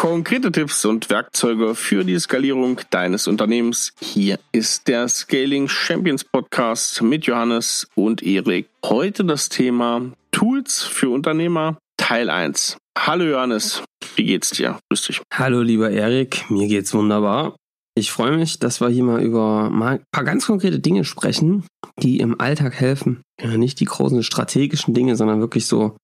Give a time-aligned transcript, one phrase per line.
[0.00, 3.92] Konkrete Tipps und Werkzeuge für die Skalierung deines Unternehmens.
[4.00, 8.70] Hier ist der Scaling Champions Podcast mit Johannes und Erik.
[8.82, 12.78] Heute das Thema Tools für Unternehmer Teil 1.
[12.96, 13.82] Hallo Johannes,
[14.16, 14.78] wie geht's dir?
[14.88, 15.20] Grüß dich.
[15.34, 17.56] Hallo lieber Erik, mir geht's wunderbar.
[17.94, 21.66] Ich freue mich, dass wir hier mal über ein paar ganz konkrete Dinge sprechen,
[21.98, 23.20] die im Alltag helfen.
[23.38, 25.98] Ja, nicht die großen strategischen Dinge, sondern wirklich so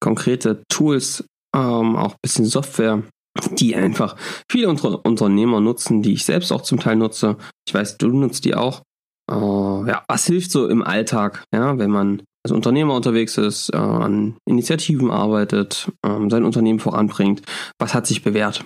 [0.00, 1.24] konkrete Tools,
[1.54, 3.02] ähm, auch ein bisschen Software,
[3.52, 4.16] die einfach
[4.50, 7.36] viele unserer Unternehmer nutzen, die ich selbst auch zum Teil nutze.
[7.66, 8.82] Ich weiß, du nutzt die auch.
[9.30, 13.76] Äh, ja, was hilft so im Alltag, ja, wenn man als Unternehmer unterwegs ist, äh,
[13.76, 17.42] an Initiativen arbeitet, äh, sein Unternehmen voranbringt?
[17.78, 18.64] Was hat sich bewährt?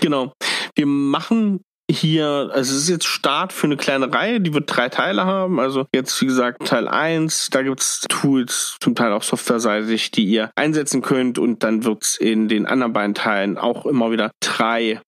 [0.00, 0.32] Genau.
[0.76, 1.60] Wir machen
[1.90, 5.60] hier, also es ist jetzt Start für eine kleine Reihe, die wird drei Teile haben.
[5.60, 10.50] Also jetzt, wie gesagt, Teil eins da gibt's Tools, zum Teil auch softwareseitig, die ihr
[10.56, 15.00] einsetzen könnt und dann wird's in den anderen beiden Teilen auch immer wieder drei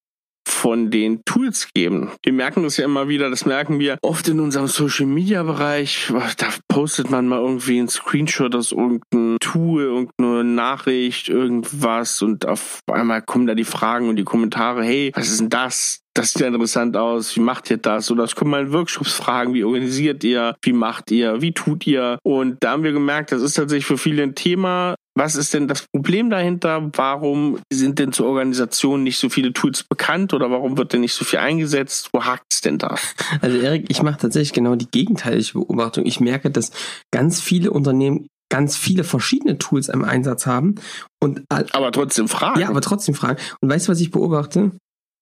[0.57, 2.11] von den Tools geben.
[2.23, 6.13] Wir merken das ja immer wieder, das merken wir oft in unserem Social Media Bereich.
[6.39, 12.81] Da postet man mal irgendwie ein Screenshot aus irgendeinem Tool, irgendeine Nachricht, irgendwas und auf
[12.91, 16.01] einmal kommen da die Fragen und die Kommentare, hey, was ist denn das?
[16.17, 18.11] das sieht ja interessant aus, wie macht ihr das?
[18.11, 21.87] Oder es kommen mal in Workshops fragen, wie organisiert ihr, wie macht ihr, wie tut
[21.87, 22.19] ihr?
[22.23, 24.95] Und da haben wir gemerkt, das ist tatsächlich für viele ein Thema.
[25.17, 26.91] Was ist denn das Problem dahinter?
[26.93, 31.15] Warum sind denn zur Organisation nicht so viele Tools bekannt oder warum wird denn nicht
[31.15, 32.11] so viel eingesetzt?
[32.13, 32.97] Wo hakt es denn da?
[33.41, 36.05] Also Erik, ich mache tatsächlich genau die gegenteilige Beobachtung.
[36.05, 36.71] Ich merke, dass
[37.11, 40.77] ganz viele Unternehmen ganz viele verschiedene Tools im Einsatz haben
[41.21, 42.61] und aber trotzdem fragen.
[42.61, 43.41] Ja, aber trotzdem fragen.
[43.61, 44.73] Und weißt du, was ich beobachte?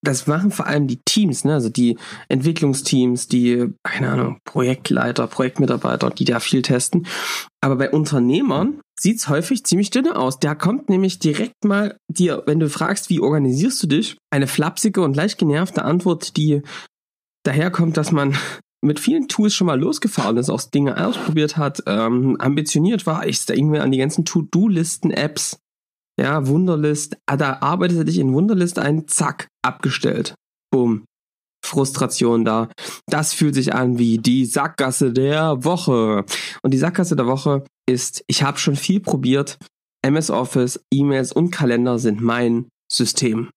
[0.04, 1.54] Das machen vor allem die Teams, ne?
[1.54, 7.06] also die Entwicklungsteams, die, keine Ahnung, Projektleiter, Projektmitarbeiter, die da viel testen.
[7.60, 10.38] Aber bei Unternehmern sieht's häufig ziemlich dünne aus.
[10.38, 15.02] Da kommt nämlich direkt mal dir, wenn du fragst, wie organisierst du dich, eine flapsige
[15.02, 16.62] und leicht genervte Antwort, die
[17.44, 18.36] daherkommt, dass man
[18.82, 23.26] mit vielen Tools schon mal losgefahren ist, auch Dinge ausprobiert hat, ähm, ambitioniert war.
[23.26, 25.58] Ich da irgendwie an die ganzen To-Do-Listen-Apps
[26.18, 30.34] ja, Wunderlist, ah, da arbeitet er dich in Wunderlist ein, zack, abgestellt.
[30.70, 31.04] Boom.
[31.64, 32.68] Frustration da.
[33.06, 36.24] Das fühlt sich an wie die Sackgasse der Woche.
[36.62, 39.58] Und die Sackgasse der Woche ist, ich habe schon viel probiert.
[40.02, 43.48] MS Office, E-Mails und Kalender sind mein System.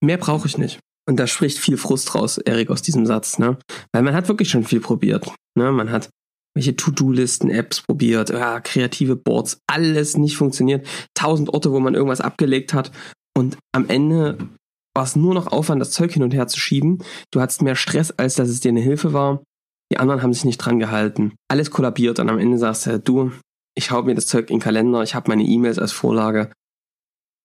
[0.00, 0.78] Mehr brauche ich nicht.
[1.08, 3.58] Und da spricht viel Frust raus, Erik, aus diesem Satz, ne?
[3.92, 5.32] Weil man hat wirklich schon viel probiert.
[5.56, 5.72] Ne?
[5.72, 6.10] Man hat
[6.54, 10.86] welche To-Do-Listen, Apps probiert, ja, kreative Boards, alles nicht funktioniert.
[11.14, 12.92] Tausend Orte, wo man irgendwas abgelegt hat.
[13.36, 14.38] Und am Ende
[14.94, 17.02] war es nur noch Aufwand, das Zeug hin und her zu schieben.
[17.30, 19.42] Du hattest mehr Stress, als dass es dir eine Hilfe war.
[19.90, 21.34] Die anderen haben sich nicht dran gehalten.
[21.48, 23.32] Alles kollabiert und am Ende sagst du, du,
[23.74, 26.52] ich hau mir das Zeug in den Kalender, ich habe meine E-Mails als Vorlage.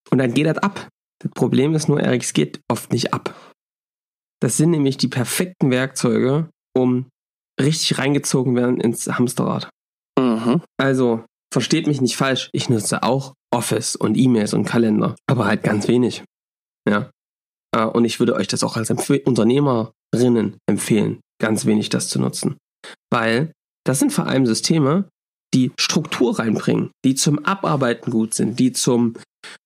[0.10, 0.88] Und dann geht das ab.
[1.20, 3.54] Das Problem ist nur, Erik, es geht oft nicht ab.
[4.42, 7.08] Das sind nämlich die perfekten Werkzeuge, um
[7.60, 9.70] richtig reingezogen werden ins Hamsterrad.
[10.20, 10.62] Mhm.
[10.78, 15.64] Also, versteht mich nicht falsch, ich nutze auch Office und E-Mails und Kalender, aber halt
[15.64, 16.24] ganz wenig.
[16.88, 17.12] Ja.
[17.76, 22.20] Äh, und ich würde euch das auch als Empf Unternehmerinnen empfehlen, ganz wenig das zu
[22.20, 22.58] nutzen.
[23.12, 23.54] Weil
[23.86, 25.10] das sind vor allem Systeme,
[25.54, 29.16] die Struktur reinbringen, die zum Abarbeiten gut sind, die zum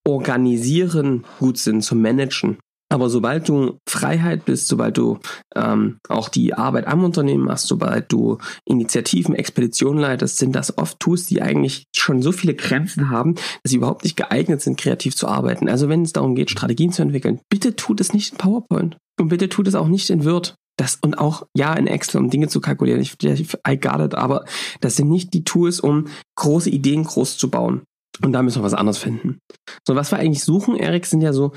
[0.07, 2.59] Organisieren gut sind, zum Managen.
[2.91, 5.19] Aber sobald du Freiheit bist, sobald du
[5.56, 11.00] ähm, auch die Arbeit am Unternehmen machst, sobald du Initiativen, Expeditionen leitest, sind das oft
[11.00, 15.16] Tools, die eigentlich schon so viele Grenzen haben, dass sie überhaupt nicht geeignet sind, kreativ
[15.16, 15.69] zu arbeiten.
[15.69, 18.97] Also wenn es darum geht, Strategien zu entwickeln, bitte tut es nicht in PowerPoint.
[19.18, 20.56] Und bitte tut es auch nicht in Word.
[20.78, 23.01] Das, und auch, ja, in Excel, um Dinge zu kalkulieren.
[23.01, 24.44] Ich, I got it, aber
[24.81, 27.84] das sind nicht die Tools, um große Ideen groß zu bauen.
[28.22, 29.40] Und da müssen wir was anderes finden.
[29.88, 31.53] So, was wir eigentlich suchen, Erik, sind ja so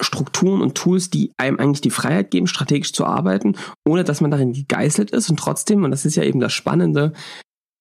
[0.00, 4.30] Strukturen und Tools, die einem eigentlich die Freiheit geben, strategisch zu arbeiten, ohne dass man
[4.30, 7.12] darin gegeißelt ist und trotzdem, und das ist ja eben das Spannende,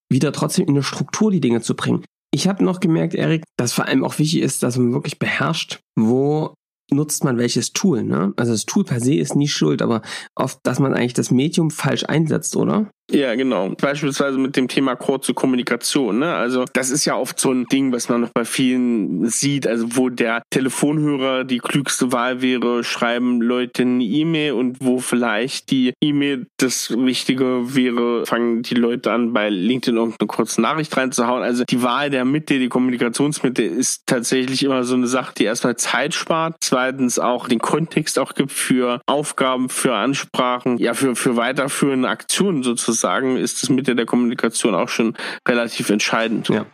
[0.10, 2.04] wieder trotzdem in eine Struktur die Dinge zu bringen.
[2.34, 5.80] Ich habe noch gemerkt, Erik, dass vor allem auch wichtig ist, dass man wirklich beherrscht,
[5.96, 6.54] wo
[6.92, 8.04] nutzt man welches Tool.
[8.04, 8.34] Ne?
[8.36, 10.02] Also das Tool per se ist nie schuld, aber
[10.36, 12.90] oft, dass man eigentlich das Medium falsch einsetzt, oder?
[13.12, 13.70] Ja, genau.
[13.70, 16.20] Beispielsweise mit dem Thema kurze Kommunikation.
[16.20, 16.34] Ne?
[16.34, 19.68] Also das ist ja oft so ein Ding, was man noch bei vielen sieht.
[19.68, 25.70] Also wo der Telefonhörer die klügste Wahl wäre, schreiben Leute eine E-Mail und wo vielleicht
[25.70, 31.44] die E-Mail das Richtige wäre, fangen die Leute an, bei LinkedIn irgendeine kurze Nachricht reinzuhauen.
[31.44, 35.76] Also die Wahl der Mitte, die Kommunikationsmitte ist tatsächlich immer so eine Sache, die erstmal
[35.76, 41.36] Zeit spart, zweitens auch den Kontext auch gibt für Aufgaben, für Ansprachen, ja, für, für
[41.38, 45.16] weiterführende Aktionen sozusagen sagen, ist das Mitte der Kommunikation auch schon
[45.48, 46.50] relativ entscheidend.
[46.50, 46.66] Ja.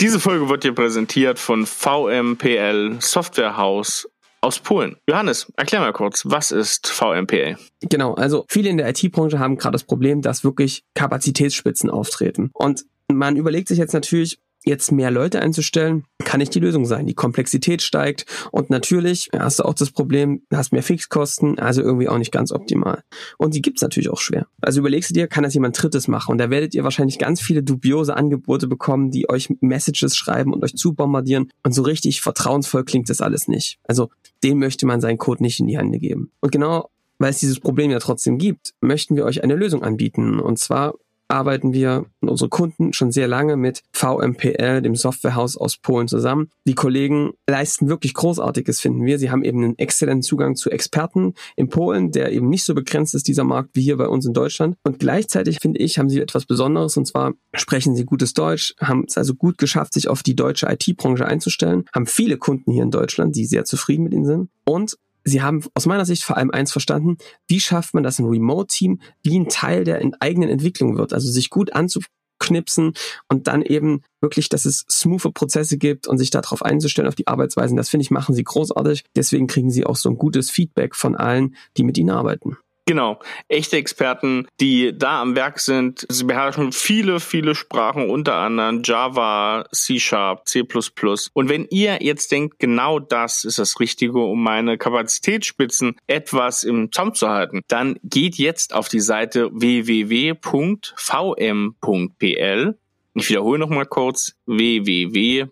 [0.00, 4.08] Diese Folge wird dir präsentiert von VMPL Softwarehaus
[4.40, 4.96] aus Polen.
[5.08, 7.56] Johannes, erklär mal kurz, was ist VMPL?
[7.80, 12.50] Genau, also viele in der IT-Branche haben gerade das Problem, dass wirklich Kapazitätsspitzen auftreten.
[12.54, 17.06] Und man überlegt sich jetzt natürlich, jetzt mehr Leute einzustellen, kann nicht die Lösung sein.
[17.06, 22.08] Die Komplexität steigt und natürlich hast du auch das Problem, hast mehr Fixkosten, also irgendwie
[22.08, 23.02] auch nicht ganz optimal.
[23.38, 24.46] Und die gibt's natürlich auch schwer.
[24.60, 26.32] Also überlegst du dir, kann das jemand Drittes machen?
[26.32, 30.62] Und da werdet ihr wahrscheinlich ganz viele dubiose Angebote bekommen, die euch Messages schreiben und
[30.64, 31.50] euch zubombardieren.
[31.62, 33.78] Und so richtig vertrauensvoll klingt das alles nicht.
[33.84, 34.10] Also
[34.42, 36.30] den möchte man seinen Code nicht in die Hände geben.
[36.40, 40.38] Und genau weil es dieses Problem ja trotzdem gibt, möchten wir euch eine Lösung anbieten.
[40.38, 40.94] Und zwar
[41.28, 46.50] arbeiten wir und unsere Kunden schon sehr lange mit VMPL, dem Softwarehaus aus Polen zusammen.
[46.64, 49.18] Die Kollegen leisten wirklich Großartiges, finden wir.
[49.18, 53.14] Sie haben eben einen exzellenten Zugang zu Experten in Polen, der eben nicht so begrenzt
[53.14, 54.76] ist, dieser Markt, wie hier bei uns in Deutschland.
[54.82, 59.04] Und gleichzeitig, finde ich, haben sie etwas Besonderes und zwar sprechen sie gutes Deutsch, haben
[59.06, 62.90] es also gut geschafft, sich auf die deutsche IT-Branche einzustellen, haben viele Kunden hier in
[62.90, 64.96] Deutschland, die sehr zufrieden mit ihnen sind und
[65.28, 69.00] Sie haben aus meiner Sicht vor allem eins verstanden, wie schafft man das ein Remote-Team,
[69.22, 72.94] wie ein Teil der eigenen Entwicklung wird, also sich gut anzuknipsen
[73.28, 77.26] und dann eben wirklich, dass es smoothe Prozesse gibt und sich darauf einzustellen, auf die
[77.26, 77.76] Arbeitsweisen.
[77.76, 79.04] Das finde ich, machen sie großartig.
[79.16, 82.56] Deswegen kriegen sie auch so ein gutes Feedback von allen, die mit ihnen arbeiten.
[82.88, 86.06] Genau, echte Experten, die da am Werk sind.
[86.08, 90.64] Sie beherrschen viele, viele Sprachen, unter anderem Java, C Sharp, C++.
[91.34, 96.90] Und wenn ihr jetzt denkt, genau das ist das Richtige, um meine Kapazitätsspitzen etwas im
[96.90, 100.38] Zaum zu halten, dann geht jetzt auf die Seite www.vm.pl.
[103.12, 105.50] Ich wiederhole nochmal kurz www.vm.pl.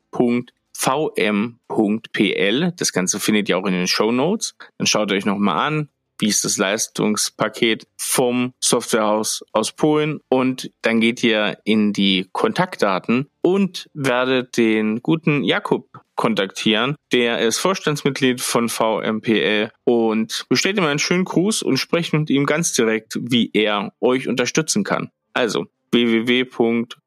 [2.79, 4.57] Das Ganze findet ihr auch in den Show Notes.
[4.79, 11.01] Dann schaut euch nochmal an, wie ist das Leistungspaket vom Softwarehaus aus Polen und dann
[11.01, 16.97] geht ihr in die Kontaktdaten und werdet den guten Jakub kontaktieren.
[17.13, 22.47] Der ist Vorstandsmitglied von VMPL und bestellt ihm einen schönen Gruß und sprecht mit ihm
[22.47, 25.11] ganz direkt, wie er euch unterstützen kann.
[25.33, 27.01] Also www.vm.pl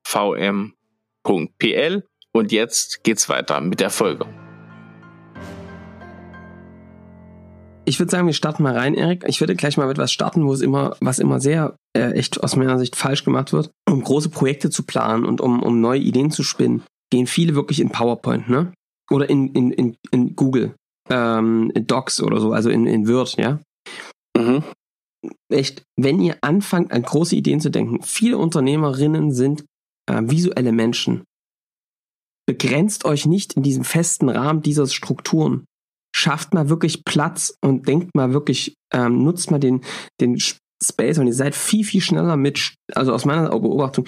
[2.31, 4.27] und jetzt geht's weiter mit der Folge.
[7.89, 9.23] Ich würde sagen, wir starten mal rein, Erik.
[9.25, 12.43] Ich würde gleich mal mit was starten, wo es immer, was immer sehr äh, echt
[12.43, 13.71] aus meiner Sicht falsch gemacht wird.
[13.89, 17.79] Um große Projekte zu planen und um, um neue Ideen zu spinnen, gehen viele wirklich
[17.79, 18.71] in PowerPoint, ne?
[19.09, 20.75] Oder in, in, in, in Google,
[21.09, 23.59] ähm, in Docs oder so, also in, in Word, ja?
[24.37, 24.63] Mhm.
[25.51, 29.65] Echt, wenn ihr anfangt, an große Ideen zu denken, viele Unternehmerinnen sind
[30.05, 31.23] äh, visuelle Menschen.
[32.45, 35.65] Begrenzt euch nicht in diesem festen Rahmen dieser Strukturen
[36.15, 39.81] schafft mal wirklich Platz und denkt mal wirklich, ähm, nutzt mal den,
[40.19, 40.37] den
[40.83, 44.05] Space und ihr seid viel, viel schneller mit, also aus meiner Beobachtung,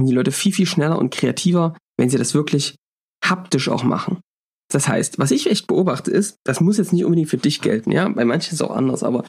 [0.00, 2.76] die Leute viel, viel schneller und kreativer, wenn sie das wirklich
[3.24, 4.20] haptisch auch machen.
[4.72, 7.92] Das heißt, was ich echt beobachte ist, das muss jetzt nicht unbedingt für dich gelten,
[7.92, 9.24] ja, bei manchen ist es auch anders, aber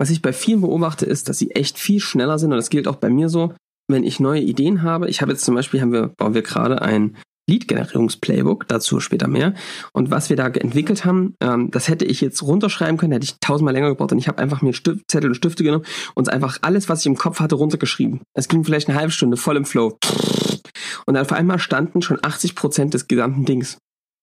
[0.00, 2.88] was ich bei vielen beobachte ist, dass sie echt viel schneller sind und das gilt
[2.88, 3.54] auch bei mir so,
[3.88, 5.08] wenn ich neue Ideen habe.
[5.08, 7.16] Ich habe jetzt zum Beispiel, haben wir, bauen wir gerade ein
[7.48, 9.54] Lead-Generierungs-Playbook, dazu später mehr.
[9.92, 13.36] Und was wir da entwickelt haben, ähm, das hätte ich jetzt runterschreiben können, hätte ich
[13.40, 14.12] tausendmal länger gebraucht.
[14.12, 15.84] Und ich habe einfach mir Stift, Zettel und Stifte genommen
[16.14, 18.20] und einfach alles, was ich im Kopf hatte, runtergeschrieben.
[18.34, 19.98] Es ging vielleicht eine halbe Stunde voll im Flow.
[21.06, 23.78] Und dann auf einmal standen schon 80 Prozent des gesamten Dings.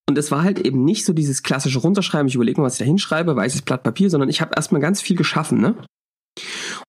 [0.09, 2.79] Und es war halt eben nicht so dieses klassische Runterschreiben, ich überlege mal, was ich
[2.79, 5.75] da hinschreibe, weißes Blatt Papier, sondern ich habe erstmal ganz viel geschaffen, ne?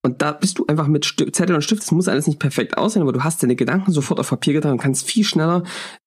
[0.02, 3.02] Und da bist du einfach mit Zettel und Stift, es muss alles nicht perfekt aussehen,
[3.02, 5.64] aber du hast deine Gedanken sofort auf Papier getan und kannst viel schneller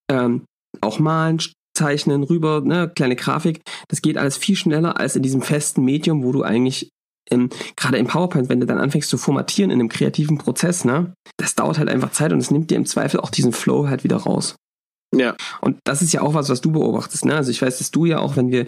[0.09, 0.45] ähm,
[0.81, 1.39] auch malen,
[1.75, 3.61] zeichnen, rüber, ne, kleine Grafik.
[3.87, 6.89] Das geht alles viel schneller als in diesem festen Medium, wo du eigentlich
[7.31, 11.13] ähm, gerade im PowerPoint, wenn du dann anfängst zu formatieren in einem kreativen Prozess, ne,
[11.37, 14.03] das dauert halt einfach Zeit und es nimmt dir im Zweifel auch diesen Flow halt
[14.03, 14.55] wieder raus.
[15.15, 15.35] Ja.
[15.61, 17.35] Und das ist ja auch was, was du beobachtest, ne?
[17.35, 18.65] Also ich weiß, dass du ja auch, wenn wir,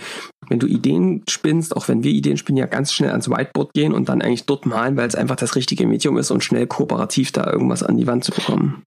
[0.48, 3.94] wenn du Ideen spinnst, auch wenn wir Ideen spinnen, ja ganz schnell ans Whiteboard gehen
[3.94, 7.32] und dann eigentlich dort malen, weil es einfach das richtige Medium ist und schnell kooperativ
[7.32, 8.84] da irgendwas an die Wand zu bekommen.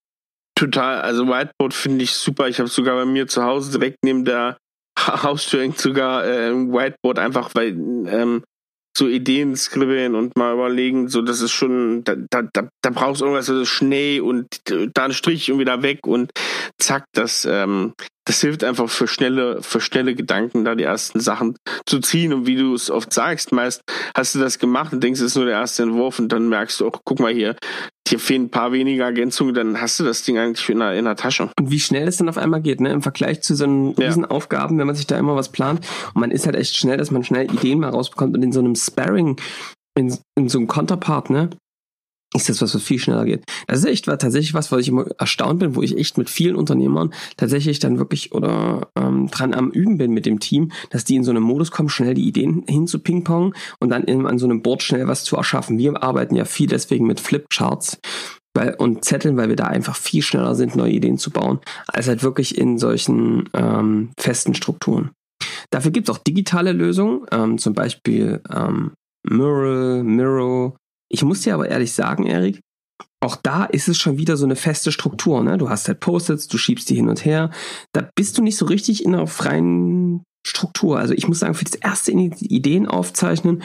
[0.58, 2.48] Total, also Whiteboard finde ich super.
[2.48, 4.56] Ich habe sogar bei mir zu Hause direkt neben der
[4.98, 8.42] Haustür hängt sogar äh, Whiteboard, einfach weil ähm,
[8.96, 13.20] so Ideen skribbeln und mal überlegen, so das ist schon, da, da, da, da brauchst
[13.20, 14.48] du irgendwas, also Schnee und
[14.94, 16.32] da ein Strich und wieder weg und
[16.76, 17.92] zack, das, ähm,
[18.26, 22.32] das hilft einfach für schnelle, für schnelle Gedanken, da die ersten Sachen zu ziehen.
[22.32, 23.82] Und wie du es oft sagst, meist
[24.16, 26.80] hast du das gemacht und denkst, es ist nur der erste Entwurf und dann merkst
[26.80, 27.56] du auch, guck mal hier,
[28.08, 31.04] hier fehlen ein paar weniger Ergänzungen, dann hast du das Ding eigentlich in der, in
[31.04, 31.50] der Tasche.
[31.58, 32.90] Und wie schnell es dann auf einmal geht, ne?
[32.90, 34.30] Im Vergleich zu so einen riesen ja.
[34.30, 35.86] Aufgaben, wenn man sich da immer was plant.
[36.14, 38.60] Und man ist halt echt schnell, dass man schnell Ideen mal rausbekommt und in so
[38.60, 39.36] einem Sparring,
[39.96, 41.50] in, in so einem Konterpart, ne?
[42.34, 43.44] Ist das was, was viel schneller geht.
[43.66, 46.28] Das ist echt war tatsächlich was, was ich immer erstaunt bin, wo ich echt mit
[46.28, 51.04] vielen Unternehmern tatsächlich dann wirklich oder ähm, dran am Üben bin mit dem Team, dass
[51.04, 54.26] die in so einen Modus kommen, schnell die Ideen hin zu Ping-Pong und dann eben
[54.26, 55.78] an so einem Board schnell was zu erschaffen.
[55.78, 57.98] Wir arbeiten ja viel deswegen mit Flipcharts
[58.54, 62.08] weil, und Zetteln, weil wir da einfach viel schneller sind, neue Ideen zu bauen, als
[62.08, 65.10] halt wirklich in solchen ähm, festen Strukturen.
[65.70, 68.92] Dafür gibt es auch digitale Lösungen, ähm, zum Beispiel ähm,
[69.28, 70.76] Mural, Miro.
[71.10, 72.60] Ich muss dir aber ehrlich sagen, Erik,
[73.20, 75.42] auch da ist es schon wieder so eine feste Struktur.
[75.42, 75.58] Ne?
[75.58, 77.50] Du hast halt Post-its, du schiebst die hin und her.
[77.92, 80.98] Da bist du nicht so richtig in einer freien Struktur.
[80.98, 83.62] Also ich muss sagen, für das erste Ideen aufzeichnen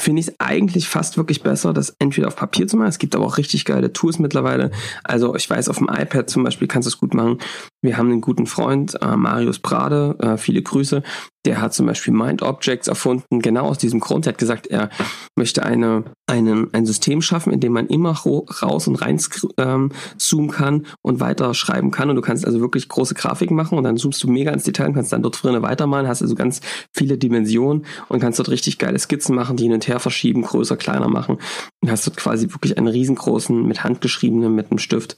[0.00, 2.88] finde ich es eigentlich fast wirklich besser, das entweder auf Papier zu machen.
[2.88, 4.70] Es gibt aber auch richtig geile Tools mittlerweile.
[5.04, 7.38] Also ich weiß, auf dem iPad zum Beispiel kannst du es gut machen.
[7.82, 11.02] Wir haben einen guten Freund, äh, Marius Prade, äh, viele Grüße.
[11.44, 14.26] Der hat zum Beispiel Mind Objects erfunden, genau aus diesem Grund.
[14.26, 14.90] Er hat gesagt, er
[15.36, 19.20] möchte eine, einen, ein System schaffen, in dem man immer raus und rein
[19.58, 22.10] ähm, zoomen kann und weiter schreiben kann.
[22.10, 24.86] Und du kannst also wirklich große Grafiken machen und dann zoomst du mega ins Detail
[24.86, 26.60] und kannst dann dort drinnen weitermalen, hast also ganz
[26.92, 30.76] viele Dimensionen und kannst dort richtig geile Skizzen machen, die hin und her verschieben, größer,
[30.76, 31.38] kleiner machen.
[31.82, 35.16] Und hast dort quasi wirklich einen riesengroßen, mit Hand geschriebenen, mit einem Stift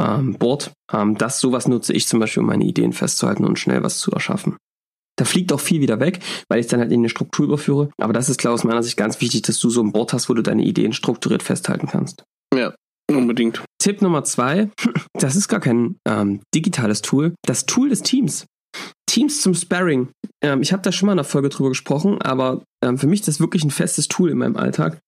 [0.00, 0.72] ähm, Board.
[0.92, 4.10] Ähm, das sowas nutze ich zum Beispiel, um meine Ideen festzuhalten und schnell was zu
[4.10, 4.56] erschaffen.
[5.16, 7.90] Da fliegt auch viel wieder weg, weil ich es dann halt in eine Struktur überführe.
[7.98, 10.28] Aber das ist klar aus meiner Sicht ganz wichtig, dass du so ein Board hast,
[10.28, 12.24] wo du deine Ideen strukturiert festhalten kannst.
[12.54, 12.74] Ja,
[13.10, 13.62] unbedingt.
[13.78, 14.70] Tipp Nummer zwei,
[15.14, 17.34] das ist gar kein ähm, digitales Tool.
[17.46, 18.46] Das Tool des Teams.
[19.12, 20.08] Teams zum Sparring.
[20.42, 23.20] Ähm, ich habe da schon mal in einer Folge drüber gesprochen, aber ähm, für mich
[23.20, 25.00] ist das wirklich ein festes Tool in meinem Alltag,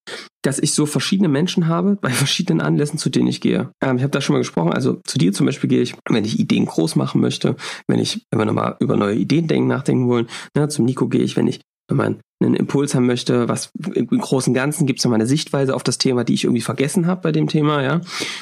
[0.42, 3.70] dass ich so verschiedene Menschen habe bei verschiedenen Anlässen, zu denen ich gehe.
[3.82, 6.26] Ähm, ich habe da schon mal gesprochen, also zu dir zum Beispiel gehe ich, wenn
[6.26, 7.56] ich Ideen groß machen möchte,
[7.88, 10.28] wenn ich, wir nochmal über neue Ideen denken, nachdenken wollen.
[10.54, 14.06] Ne, zum Nico gehe ich, wenn ich wenn man einen Impuls haben möchte, was im
[14.06, 17.20] Großen Ganzen gibt es nochmal eine Sichtweise auf das Thema, die ich irgendwie vergessen habe
[17.22, 18.00] bei dem Thema, ja.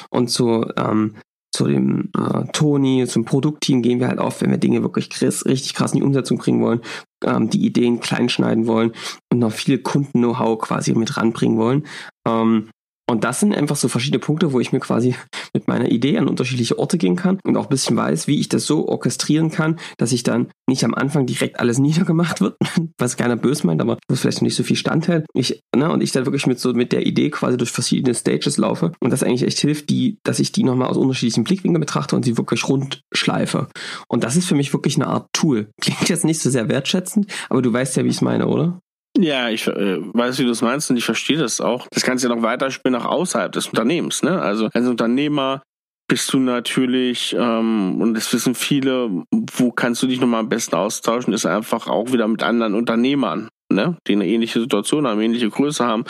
[0.09, 1.15] Und zu ähm,
[1.53, 5.45] zu dem äh, Tony, zum Produktteam gehen wir halt auf, wenn wir Dinge wirklich krass,
[5.45, 6.81] richtig krass in die Umsetzung bringen wollen,
[7.23, 8.91] ähm, die Ideen kleinschneiden wollen
[9.31, 11.85] und noch viel Kunden-Know-how quasi mit ranbringen wollen.
[12.27, 12.69] Ähm,
[13.09, 15.15] und das sind einfach so verschiedene Punkte, wo ich mir quasi
[15.53, 18.49] mit meiner Idee an unterschiedliche Orte gehen kann und auch ein bisschen weiß, wie ich
[18.49, 22.57] das so orchestrieren kann, dass ich dann nicht am Anfang direkt alles niedergemacht wird,
[22.97, 25.25] was keiner böse meint, aber was vielleicht noch nicht so viel standhält.
[25.33, 28.57] Ich, ne, und ich dann wirklich mit so mit der Idee quasi durch verschiedene Stages
[28.57, 32.15] laufe und das eigentlich echt hilft, die, dass ich die nochmal aus unterschiedlichen Blickwinkeln betrachte
[32.15, 33.67] und sie wirklich rund schleife.
[34.07, 35.69] Und das ist für mich wirklich eine Art Tool.
[35.81, 38.79] Klingt jetzt nicht so sehr wertschätzend, aber du weißt ja, wie ich es meine, oder?
[39.17, 41.87] Ja, ich äh, weiß, wie du es meinst und ich verstehe das auch.
[41.91, 44.23] Das kannst du ja noch weiterspielen nach außerhalb des Unternehmens.
[44.23, 44.41] Ne?
[44.41, 45.61] Also als Unternehmer
[46.07, 50.75] bist du natürlich, ähm, und das wissen viele, wo kannst du dich nochmal am besten
[50.75, 55.49] austauschen, ist einfach auch wieder mit anderen Unternehmern ne, die eine ähnliche Situation haben, ähnliche
[55.49, 56.05] Größe haben,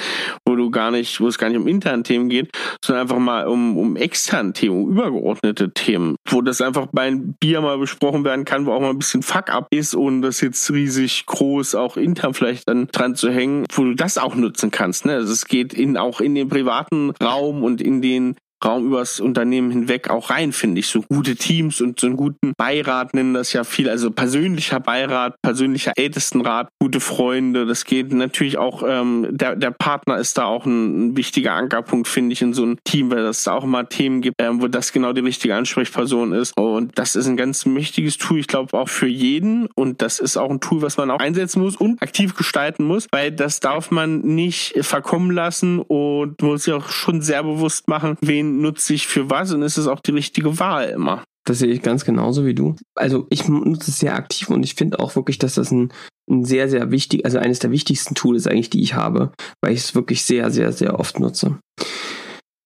[0.45, 2.49] wo du gar nicht, wo es gar nicht um interne Themen geht,
[2.83, 7.33] sondern einfach mal um, um externe Themen, um übergeordnete Themen, wo das einfach bei einem
[7.39, 10.71] Bier mal besprochen werden kann, wo auch mal ein bisschen Fuck-up ist, ohne das jetzt
[10.71, 15.05] riesig groß auch intern vielleicht dann dran zu hängen, wo du das auch nutzen kannst.
[15.05, 15.13] Ne?
[15.13, 19.71] Also es geht in, auch in den privaten Raum und in den Raum übers Unternehmen
[19.71, 20.87] hinweg auch rein, finde ich.
[20.87, 23.89] So gute Teams und so einen guten Beirat nennen das ja viel.
[23.89, 27.65] Also persönlicher Beirat, persönlicher Ältestenrat, gute Freunde.
[27.65, 32.07] Das geht natürlich auch, ähm, der, der Partner ist da auch ein, ein wichtiger Ankerpunkt,
[32.07, 34.91] finde ich, in so einem Team, weil es auch immer Themen gibt, ähm, wo das
[34.91, 36.57] genau die richtige Ansprechperson ist.
[36.57, 39.67] Und das ist ein ganz mächtiges Tool, ich glaube, auch für jeden.
[39.75, 43.07] Und das ist auch ein Tool, was man auch einsetzen muss und aktiv gestalten muss,
[43.11, 48.17] weil das darf man nicht verkommen lassen und muss sich auch schon sehr bewusst machen,
[48.21, 51.23] wen nutze ich für was und ist es auch die richtige Wahl immer.
[51.45, 52.75] Das sehe ich ganz genauso wie du.
[52.95, 55.91] Also ich nutze es sehr aktiv und ich finde auch wirklich, dass das ein,
[56.29, 59.79] ein sehr, sehr wichtig, also eines der wichtigsten Tools eigentlich, die ich habe, weil ich
[59.79, 61.59] es wirklich sehr, sehr, sehr oft nutze.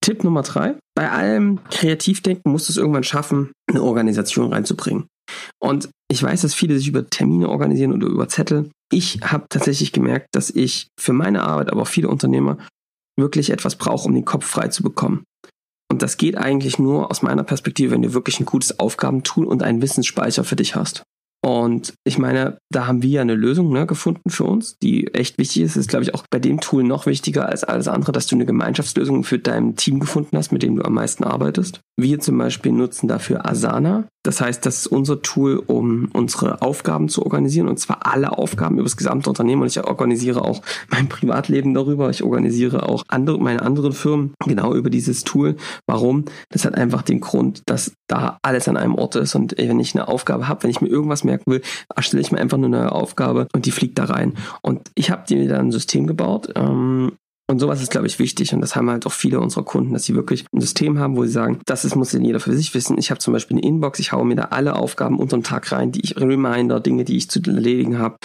[0.01, 0.75] Tipp Nummer drei.
[0.96, 5.08] Bei allem Kreativdenken musst du es irgendwann schaffen, eine Organisation reinzubringen.
[5.60, 8.70] Und ich weiß, dass viele sich über Termine organisieren oder über Zettel.
[8.91, 12.58] Ich habe tatsächlich gemerkt, dass ich für meine Arbeit, aber auch viele Unternehmer
[13.20, 15.24] wirklich etwas brauche, um den Kopf frei zu bekommen.
[15.91, 19.63] Und das geht eigentlich nur aus meiner Perspektive, wenn du wirklich ein gutes Aufgabentool und
[19.63, 21.03] einen Wissensspeicher für dich hast.
[21.46, 25.38] Und ich meine, da haben wir ja eine Lösung ne, gefunden für uns, die echt
[25.38, 25.77] wichtig ist.
[25.77, 28.46] Ist, glaube ich, auch bei dem Tool noch wichtiger als alles andere, dass du eine
[28.46, 31.79] Gemeinschaftslösung für dein Team gefunden hast, mit dem du am meisten arbeitest.
[31.96, 34.08] Wir zum Beispiel nutzen dafür Asana.
[34.27, 38.75] Das heißt, das ist unser Tool, um unsere Aufgaben zu organisieren, und zwar alle Aufgaben
[38.75, 39.62] über das gesamte Unternehmen.
[39.62, 42.10] Und ich organisiere auch mein Privatleben darüber.
[42.10, 45.55] Ich organisiere auch andere, meine anderen Firmen genau über dieses Tool.
[45.86, 46.25] Warum?
[46.50, 49.34] Das hat einfach den Grund, dass da alles an einem Ort ist.
[49.34, 51.62] Und wenn ich eine Aufgabe habe, wenn ich mir irgendwas merken will,
[51.96, 54.34] erstelle ich mir einfach eine neue Aufgabe und die fliegt da rein.
[54.62, 57.13] Und ich habe dir dann ein System gebaut, ähm,
[57.50, 58.54] Und sowas ist, glaube ich, wichtig.
[58.54, 61.24] Und das haben halt auch viele unserer Kunden, dass sie wirklich ein System haben, wo
[61.24, 62.98] sie sagen, das ist, muss denn jeder für sich wissen.
[62.98, 65.72] Ich habe zum Beispiel eine Inbox, ich haue mir da alle Aufgaben unter den Tag
[65.72, 68.18] rein, die ich, Reminder, Dinge, die ich zu erledigen habe,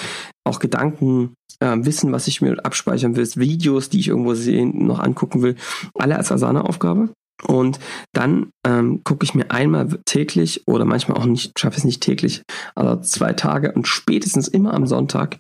[0.45, 4.99] auch Gedanken, äh, Wissen, was ich mir abspeichern will, Videos, die ich irgendwo sehen, noch
[4.99, 5.55] angucken will,
[5.95, 7.11] alle als Asana-Aufgabe.
[7.47, 7.79] Und
[8.13, 12.43] dann ähm, gucke ich mir einmal täglich oder manchmal auch nicht, schaffe es nicht täglich,
[12.75, 15.39] aber zwei Tage und spätestens immer am Sonntag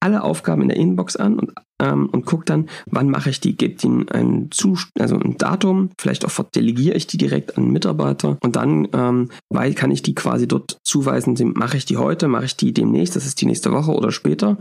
[0.00, 3.56] alle Aufgaben in der Inbox an und, ähm, und gucke dann, wann mache ich die,
[3.56, 7.72] gebe ihnen ein, Zust also ein Datum, vielleicht auch delegiere ich die direkt an einen
[7.72, 12.28] Mitarbeiter und dann ähm, weil kann ich die quasi dort zuweisen, mache ich die heute,
[12.28, 14.58] mache ich die demnächst, das ist die nächste Woche oder später.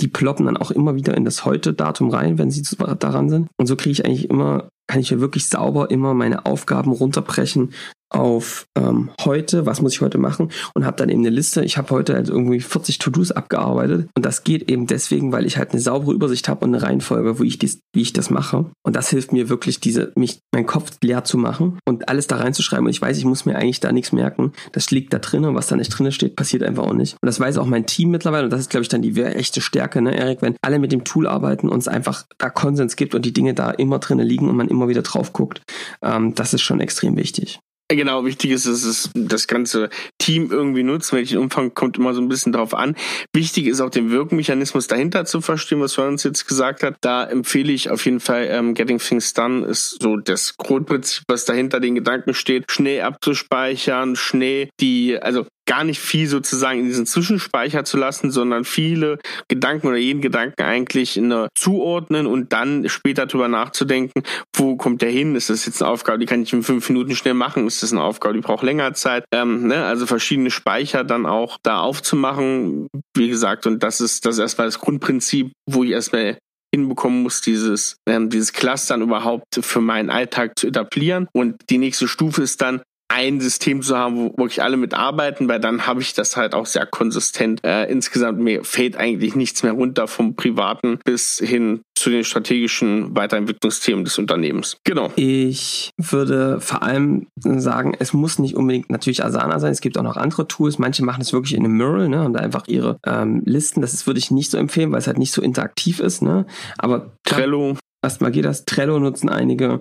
[0.00, 2.62] Die ploppen dann auch immer wieder in das Heute-Datum rein, wenn sie
[2.98, 3.48] daran sind.
[3.56, 7.72] Und so kriege ich eigentlich immer kann ich ja wirklich sauber immer meine Aufgaben runterbrechen
[8.10, 11.64] auf ähm, heute, was muss ich heute machen und habe dann eben eine Liste.
[11.64, 15.58] Ich habe heute also irgendwie 40 To-Dos abgearbeitet und das geht eben deswegen, weil ich
[15.58, 18.66] halt eine saubere Übersicht habe und eine Reihenfolge, wo ich dies, wie ich das mache.
[18.84, 22.36] Und das hilft mir wirklich, diese mich meinen Kopf leer zu machen und alles da
[22.36, 22.86] reinzuschreiben.
[22.86, 24.52] Und ich weiß, ich muss mir eigentlich da nichts merken.
[24.72, 27.14] Das liegt da drin und was da nicht drin steht, passiert einfach auch nicht.
[27.14, 29.60] Und das weiß auch mein Team mittlerweile und das ist, glaube ich, dann die echte
[29.60, 33.14] Stärke, ne, Erik, wenn alle mit dem Tool arbeiten und es einfach da Konsens gibt
[33.14, 35.62] und die Dinge da immer drinnen liegen und man immer wieder drauf guckt.
[36.02, 37.60] Ähm, das ist schon extrem wichtig.
[37.90, 41.12] Genau, wichtig ist, dass es das ganze Team irgendwie nutzt.
[41.12, 42.96] Welchen Umfang kommt immer so ein bisschen drauf an.
[43.34, 46.96] Wichtig ist auch den Wirkmechanismus dahinter zu verstehen, was wir uns jetzt gesagt hat.
[47.02, 51.44] Da empfehle ich auf jeden Fall ähm, Getting Things Done ist so das Grundprinzip, was
[51.44, 57.06] dahinter den Gedanken steht, schnell abzuspeichern, schnell die, also gar nicht viel sozusagen in diesen
[57.06, 59.18] Zwischenspeicher zu lassen, sondern viele
[59.48, 64.22] Gedanken oder jeden Gedanken eigentlich in eine zuordnen und dann später drüber nachzudenken,
[64.54, 65.36] wo kommt der hin?
[65.36, 67.66] Ist das jetzt eine Aufgabe, die kann ich in fünf Minuten schnell machen?
[67.66, 69.24] Ist das eine Aufgabe, die braucht länger Zeit?
[69.32, 69.84] Ähm, ne?
[69.84, 74.78] Also verschiedene Speicher dann auch da aufzumachen, wie gesagt, und das ist das erstmal das
[74.78, 76.38] Grundprinzip, wo ich erstmal
[76.74, 81.28] hinbekommen muss, dieses, ähm, dieses Clustern überhaupt für meinen Alltag zu etablieren.
[81.32, 82.82] Und die nächste Stufe ist dann,
[83.14, 86.66] ein System zu haben, wo wirklich alle mitarbeiten, weil dann habe ich das halt auch
[86.66, 87.60] sehr konsistent.
[87.62, 93.14] Äh, insgesamt mir fällt eigentlich nichts mehr runter vom privaten bis hin zu den strategischen
[93.14, 94.78] Weiterentwicklungsthemen des Unternehmens.
[94.82, 95.12] Genau.
[95.14, 99.70] Ich würde vor allem sagen, es muss nicht unbedingt natürlich Asana sein.
[99.70, 100.78] Es gibt auch noch andere Tools.
[100.78, 103.80] Manche machen es wirklich in einem Mural, ne, haben da einfach ihre ähm, Listen.
[103.80, 106.20] Das ist, würde ich nicht so empfehlen, weil es halt nicht so interaktiv ist.
[106.20, 106.46] Ne.
[106.78, 107.76] Aber Trello.
[108.04, 108.66] Erstmal geht das.
[108.66, 109.80] Trello nutzen einige.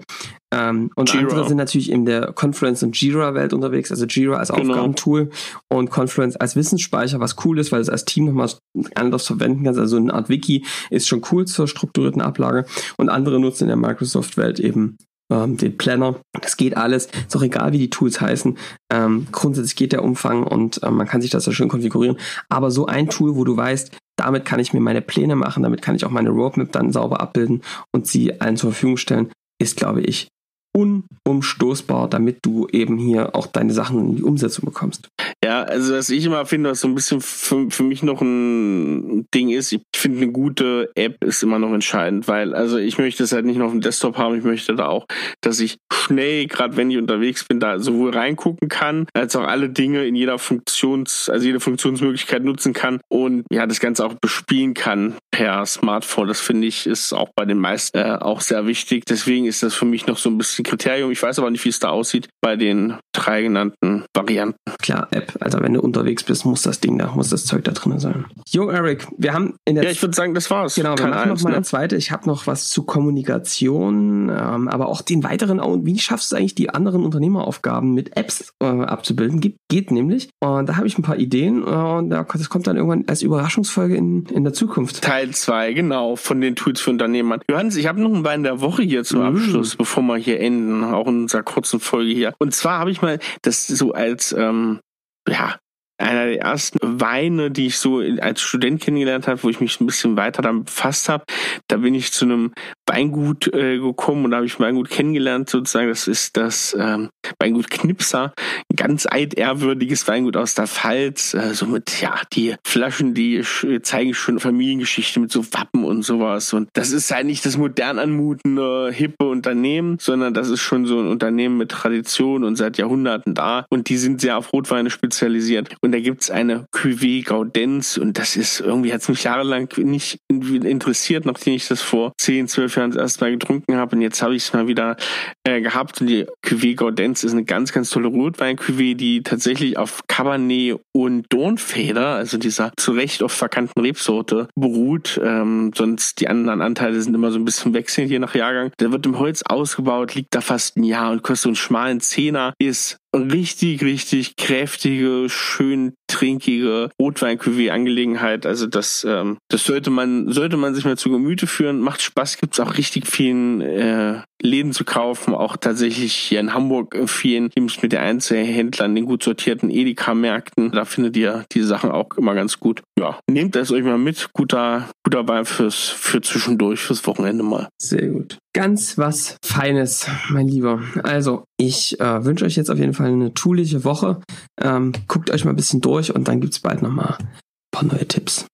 [0.54, 1.24] Ähm, und Jira.
[1.24, 3.92] andere sind natürlich in der Confluence und Jira-Welt unterwegs.
[3.92, 4.72] Also Jira als genau.
[4.72, 5.30] Aufgabentool
[5.70, 8.50] und Confluence als Wissensspeicher, was cool ist, weil es als Team nochmal
[8.96, 9.78] anders verwenden kannst.
[9.78, 12.66] Also eine Art Wiki ist schon cool zur strukturierten Ablage.
[12.96, 14.98] Und andere nutzen in der Microsoft-Welt eben
[15.30, 16.16] ähm, den Planner.
[16.40, 17.08] Das geht alles.
[17.28, 18.58] Ist auch egal, wie die Tools heißen.
[18.90, 22.18] Ähm, grundsätzlich geht der Umfang und äh, man kann sich das ja schön konfigurieren.
[22.48, 25.82] Aber so ein Tool, wo du weißt, damit kann ich mir meine Pläne machen, damit
[25.82, 29.78] kann ich auch meine Roadmap dann sauber abbilden und sie allen zur Verfügung stellen, ist,
[29.78, 30.28] glaube ich,
[30.76, 35.10] unumstoßbar, damit du eben hier auch deine Sachen in die Umsetzung bekommst.
[35.44, 39.28] Ja, also was ich immer finde, was so ein bisschen für, für mich noch ein
[39.34, 43.24] Ding ist, ich finde eine gute App ist immer noch entscheidend, weil also ich möchte
[43.24, 45.06] es halt nicht nur auf dem Desktop haben, ich möchte da auch,
[45.42, 49.70] dass ich schnell, gerade wenn ich unterwegs bin, da sowohl reingucken kann, als auch alle
[49.70, 54.74] Dinge in jeder Funktions, also jede Funktionsmöglichkeit nutzen kann und ja, das Ganze auch bespielen
[54.74, 56.28] kann per Smartphone.
[56.28, 59.04] Das finde ich ist auch bei den meisten äh, auch sehr wichtig.
[59.06, 61.12] Deswegen ist das für mich noch so ein bisschen Kriterium.
[61.12, 64.58] Ich weiß aber nicht, wie es da aussieht bei den drei genannten Varianten.
[64.82, 65.34] Klar, App.
[65.40, 68.26] Also wenn du unterwegs bist, muss das Ding da, muss das Zeug da drin sein.
[68.50, 70.76] Jo, Eric, wir haben in der Ja, ich würde sagen, das war's.
[70.76, 71.56] Genau, wir machen noch mal ne?
[71.58, 71.96] eine zweite.
[71.96, 76.56] Ich habe noch was zu Kommunikation, ähm, aber auch den weiteren, wie schaffst du eigentlich
[76.56, 79.40] die anderen Unternehmeraufgaben mit Apps äh, abzubilden?
[79.40, 80.30] Geht, geht nämlich.
[80.40, 83.96] Und da habe ich ein paar Ideen äh, und das kommt dann irgendwann als Überraschungsfolge
[83.96, 85.02] in, in der Zukunft.
[85.02, 87.40] Teil 2, genau, von den Tools für Unternehmer.
[87.50, 89.26] Johannes, ich habe noch einen Wein der Woche hier zum mhm.
[89.26, 90.53] Abschluss, bevor wir hier enden,
[90.84, 92.34] auch in unserer kurzen Folge hier.
[92.38, 94.80] Und zwar habe ich mal das so als ähm,
[95.28, 95.58] ja,
[95.98, 99.86] einer der ersten Weine, die ich so als Student kennengelernt habe, wo ich mich ein
[99.86, 101.24] bisschen weiter damit befasst habe.
[101.68, 102.52] Da bin ich zu einem
[102.88, 105.90] Weingut äh, gekommen und da habe ich Weingut kennengelernt sozusagen.
[105.90, 108.34] Das ist das ähm, Weingut Knipser,
[108.72, 111.34] ein ganz altehrwürdiges Weingut aus der Pfalz.
[111.34, 113.44] Äh, so mit, ja, die Flaschen, die
[113.82, 116.54] zeigen schon Familiengeschichte mit so Wappen und sowas.
[116.54, 121.00] Und das ist halt nicht das modern anmutende, hippe Unternehmen, sondern das ist schon so
[121.00, 123.66] ein Unternehmen mit Tradition und seit Jahrhunderten da.
[123.70, 125.76] Und die sind sehr auf Rotweine spezialisiert.
[125.84, 130.18] Und da gibt's eine Cuvée Gaudenz und das ist irgendwie, hat es mich jahrelang nicht
[130.30, 133.98] interessiert, nachdem ich das vor 10, 12 Jahren das erste Mal getrunken habe.
[133.98, 134.96] Und jetzt habe ich es mal wieder
[135.44, 136.00] äh, gehabt.
[136.00, 141.26] Und die Cuvée Gaudenz ist eine ganz, ganz tolle Rotwein-Cuvée, die tatsächlich auf Cabernet und
[141.30, 145.20] Dornfeder, also dieser zu Recht oft verkannten Rebsorte, beruht.
[145.22, 148.72] Ähm, sonst die anderen Anteile sind immer so ein bisschen wechselnd, je nach Jahrgang.
[148.80, 152.54] Der wird im Holz ausgebaut, liegt da fast ein Jahr und kostet einen schmalen Zehner,
[152.58, 157.38] ist richtig, richtig kräftige, schön trinkige rotwein
[157.72, 161.80] angelegenheit Also das, ähm, das sollte man, sollte man sich mal zu Gemüte führen.
[161.80, 166.94] Macht Spaß, gibt's auch richtig vielen äh, Läden zu kaufen, auch tatsächlich hier in Hamburg
[166.94, 170.72] in vielen Teams mit den Einzelhändlern, den gut sortierten Edeka-Märkten.
[170.72, 172.84] Da findet ihr die Sachen auch immer ganz gut.
[173.00, 174.30] Ja, nehmt das euch mal mit.
[174.34, 177.70] Guter, guter Wein fürs, für zwischendurch, fürs Wochenende mal.
[177.82, 178.38] Sehr gut.
[178.54, 180.82] Ganz was Feines, mein Lieber.
[181.02, 184.22] Also, ich äh, wünsche euch jetzt auf jeden Fall eine tuliche Woche.
[184.62, 187.28] Ähm, guckt euch mal ein bisschen durch und dann gibt's bald nochmal ein
[187.72, 188.46] paar neue Tipps.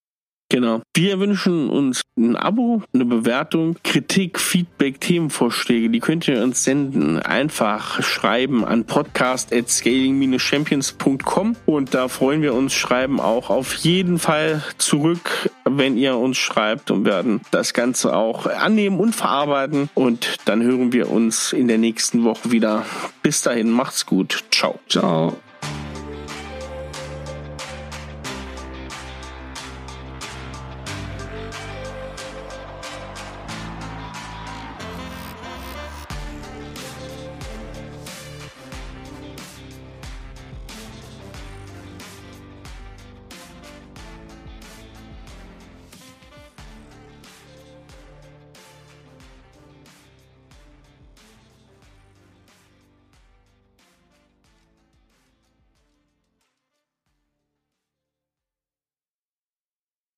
[0.49, 0.81] Genau.
[0.95, 5.91] Wir wünschen uns ein Abo, eine Bewertung, Kritik, Feedback, Themenvorschläge.
[5.91, 7.19] Die könnt ihr uns senden.
[7.19, 12.73] Einfach schreiben an podcast@scaling-champions.com und da freuen wir uns.
[12.73, 18.47] Schreiben auch auf jeden Fall zurück, wenn ihr uns schreibt und werden das Ganze auch
[18.47, 19.89] annehmen und verarbeiten.
[19.93, 22.87] Und dann hören wir uns in der nächsten Woche wieder.
[23.21, 24.45] Bis dahin, macht's gut.
[24.49, 24.79] Ciao.
[24.89, 25.37] Ciao.